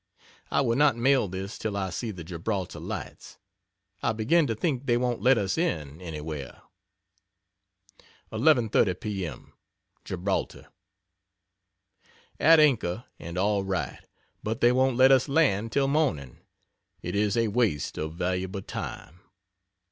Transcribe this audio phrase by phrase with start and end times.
[0.49, 3.37] I will not mail this till I see the Gibraltar lights
[4.01, 6.63] I begin to think they won't let us in anywhere.
[8.31, 9.27] 11.30 P.
[9.27, 9.53] M.
[10.03, 10.69] Gibraltar.
[12.39, 14.03] At anchor and all right,
[14.41, 16.39] but they won't let us land till morning
[17.03, 19.19] it is a waste of valuable time.